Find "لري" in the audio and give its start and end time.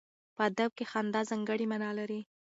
1.99-2.19